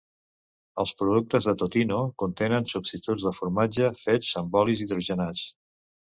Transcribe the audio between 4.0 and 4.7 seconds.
fets amb